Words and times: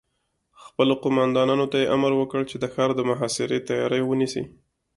خپلو 0.65 0.93
قوماندانانو 1.03 1.65
ته 1.71 1.77
يې 1.81 1.91
امر 1.95 2.11
وکړ 2.17 2.41
چې 2.49 2.55
د 2.59 2.65
ښار 2.73 2.89
د 2.95 3.01
محاصرې 3.09 3.65
تياری 3.67 4.01
ونيسي. 4.05 4.43